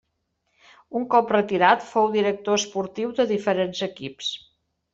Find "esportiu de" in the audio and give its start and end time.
2.63-3.29